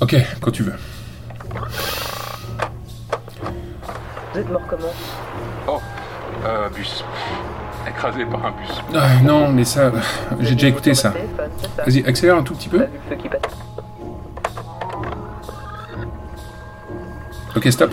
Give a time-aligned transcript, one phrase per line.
[0.00, 0.74] Ok, quand tu veux.
[4.32, 4.92] Vous êtes mort comment?
[5.68, 5.78] Oh,
[6.46, 7.04] euh, bus.
[7.88, 8.70] Écrasé par un bus.
[8.94, 9.92] Ah, non, mais ça,
[10.40, 11.12] j'ai déjà écouté ça.
[11.84, 12.86] Vas-y, accélère un tout petit peu.
[17.54, 17.92] Ok, stop.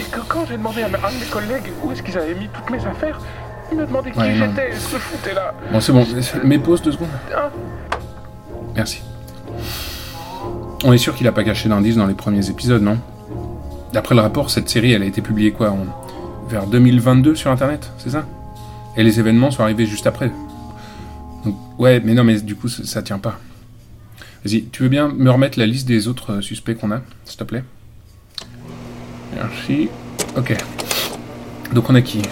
[0.00, 2.48] Et que quand j'ai demandé à un de mes collègues où est-ce qu'ils avaient mis
[2.48, 3.18] toutes mes affaires,
[3.70, 4.46] ils me demandaient qui Ouais, non.
[4.46, 5.54] j'étais, ce foutait là.
[5.70, 6.04] Bon, c'est bon.
[6.42, 7.08] Mets pause deux secondes.
[7.34, 7.50] Hein?
[8.74, 9.00] Merci.
[10.84, 12.98] On est sûr qu'il a pas caché d'indices dans les premiers épisodes, non?
[13.92, 15.76] D'après le rapport, cette série, elle a été publiée quoi
[16.48, 18.26] Vers 2022 sur Internet, c'est ça?
[18.96, 20.30] Et les événements sont arrivés juste après.
[21.44, 23.38] Donc, ouais, mais non, mais du coup, ça, ça tient pas.
[24.44, 27.38] Vas-y, tu veux bien me remettre la liste des autres euh, suspects qu'on a, s'il
[27.38, 27.62] te plaît?
[29.34, 29.88] Merci.
[30.36, 30.56] Ok.
[31.72, 32.22] Donc on a qui?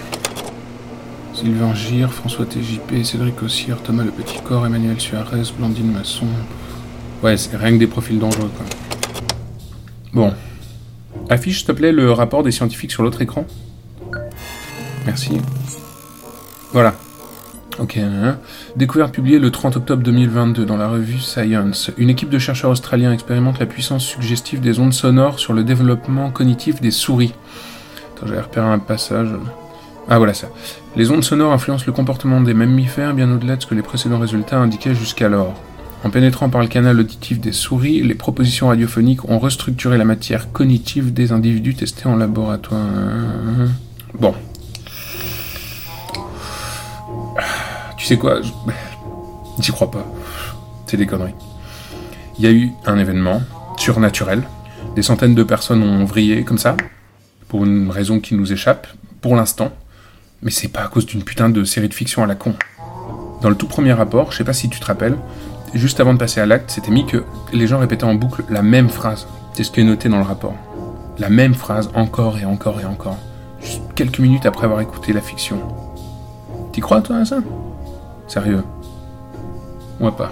[1.41, 6.27] Sylvain Gire, François TJP, Cédric Ossier, Thomas Le Petit Corps, Emmanuel Suarez, Blandine Masson.
[7.23, 8.65] Ouais, c'est rien que des profils dangereux, quoi.
[10.13, 10.33] Bon.
[11.31, 13.47] Affiche, s'il te plaît, le rapport des scientifiques sur l'autre écran.
[15.07, 15.41] Merci.
[16.73, 16.93] Voilà.
[17.79, 17.97] Ok.
[17.97, 18.37] hein.
[18.75, 21.89] Découverte publiée le 30 octobre 2022 dans la revue Science.
[21.97, 26.29] Une équipe de chercheurs australiens expérimente la puissance suggestive des ondes sonores sur le développement
[26.29, 27.33] cognitif des souris.
[28.15, 29.29] Attends, j'avais repéré un passage.
[30.09, 30.47] Ah voilà ça.
[30.95, 34.19] Les ondes sonores influencent le comportement des mammifères bien au-delà de ce que les précédents
[34.19, 35.53] résultats indiquaient jusqu'alors.
[36.03, 40.51] En pénétrant par le canal auditif des souris, les propositions radiophoniques ont restructuré la matière
[40.51, 42.81] cognitive des individus testés en laboratoire.
[44.19, 44.33] Bon.
[47.97, 48.41] Tu sais quoi?
[49.59, 50.05] J'y crois pas.
[50.87, 51.35] C'est des conneries.
[52.39, 53.43] Il y a eu un événement
[53.77, 54.41] surnaturel.
[54.95, 56.75] Des centaines de personnes ont vrillé comme ça,
[57.47, 58.87] pour une raison qui nous échappe,
[59.21, 59.71] pour l'instant.
[60.41, 62.55] Mais c'est pas à cause d'une putain de série de fiction à la con.
[63.41, 65.17] Dans le tout premier rapport, je sais pas si tu te rappelles,
[65.73, 67.23] juste avant de passer à l'acte, c'était mis que
[67.53, 69.27] les gens répétaient en boucle la même phrase.
[69.53, 70.55] C'est ce qui est noté dans le rapport.
[71.19, 73.17] La même phrase encore et encore et encore.
[73.61, 75.59] Juste quelques minutes après avoir écouté la fiction.
[76.71, 77.39] T'y crois toi à ça?
[78.27, 78.63] Sérieux?
[79.99, 80.31] Moi pas.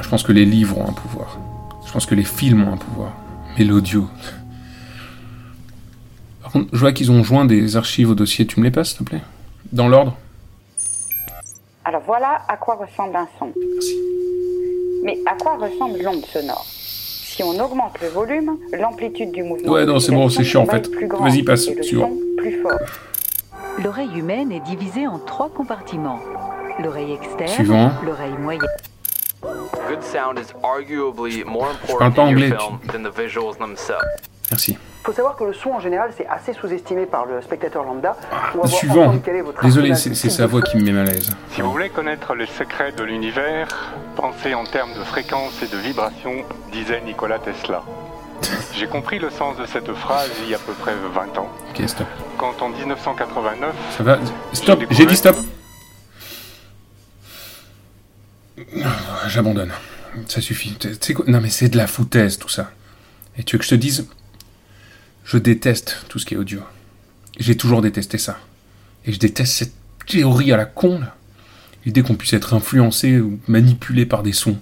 [0.00, 1.38] Je pense que les livres ont un pouvoir.
[1.84, 3.12] Je pense que les films ont un pouvoir.
[3.58, 4.08] Mais l'audio.
[6.46, 8.46] Par contre, je vois qu'ils ont joint des archives au dossier.
[8.46, 9.20] Tu me les passes, s'il te plaît?
[9.72, 10.16] Dans l'ordre?
[11.84, 13.52] Alors voilà à quoi ressemble un son.
[13.72, 13.96] Merci.
[15.02, 16.64] Mais à quoi ressemble l'onde sonore?
[16.68, 19.72] Si on augmente le volume, l'amplitude du mouvement.
[19.72, 20.88] Ouais, non, c'est bon, c'est chiant, en fait.
[21.18, 22.10] Vas-y, passe, et le suivant.
[22.10, 22.78] son plus fort.
[23.82, 26.20] L'oreille humaine est divisée en trois compartiments.
[26.80, 27.90] L'oreille externe, Suivant.
[28.04, 28.62] l'oreille moyenne.
[29.42, 33.12] Good sound is arguably more parle important pas in anglais, your tu- film than the
[33.14, 34.04] visuals themselves.
[34.52, 34.78] Merci.
[35.06, 38.16] Faut savoir que le son en général c'est assez sous-estimé par le spectateur lambda.
[38.50, 39.02] Pour avoir Suivant.
[39.04, 41.30] entendu quel est votre Désolé, c'est sa voix qui me met mal à l'aise.
[41.52, 43.68] Si vous voulez connaître les secrets de l'univers,
[44.16, 46.32] pensez en termes de fréquence et de vibration,
[46.72, 47.84] disait Nikola Tesla.
[48.74, 51.48] J'ai compris le sens de cette phrase il y a à peu près 20 ans,
[51.70, 52.06] Ok, stop.
[52.36, 54.18] quand en 1989, Ça va
[54.52, 55.36] Stop J'ai dit stop
[59.28, 59.70] J'abandonne.
[60.26, 60.76] Ça suffit.
[61.14, 61.24] Quoi?
[61.28, 62.70] Non mais c'est de la foutaise tout ça.
[63.38, 64.08] Et tu veux que je te dise
[65.26, 66.60] Je déteste tout ce qui est audio.
[67.36, 68.38] J'ai toujours détesté ça.
[69.04, 69.74] Et je déteste cette
[70.06, 71.16] théorie à la con là.
[71.84, 74.56] L'idée qu'on puisse être influencé ou manipulé par des sons.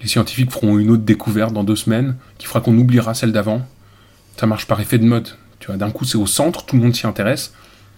[0.00, 3.68] Les scientifiques feront une autre découverte dans deux semaines qui fera qu'on oubliera celle d'avant.
[4.38, 5.28] Ça marche par effet de mode.
[5.60, 7.52] Tu vois, d'un coup c'est au centre, tout le monde s'y intéresse.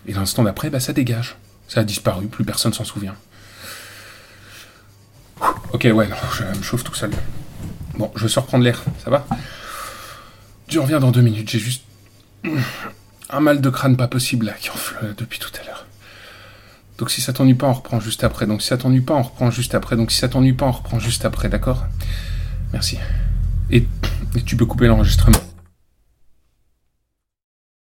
[0.08, 1.36] Et l'instant d'après, bah, ça dégage.
[1.68, 3.14] Ça a disparu, plus personne s'en souvient.
[5.72, 7.10] Ok, ouais, non, je me chauffe tout seul.
[7.96, 9.26] Bon, je sors prendre l'air, ça va?
[10.68, 11.82] Je reviens dans deux minutes, j'ai juste
[13.30, 15.86] un mal de crâne pas possible là qui enfle depuis tout à l'heure.
[16.98, 18.46] Donc si ça t'ennuie pas, on reprend juste après.
[18.46, 19.96] Donc si ça t'ennuie pas, on reprend juste après.
[19.96, 21.86] Donc si ça t'ennuie pas, on reprend juste après, d'accord?
[22.72, 22.98] Merci.
[23.70, 23.86] Et
[24.44, 25.38] tu peux couper l'enregistrement.